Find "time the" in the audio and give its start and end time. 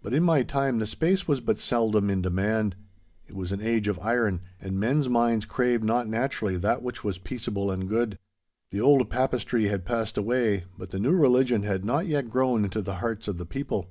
0.44-0.86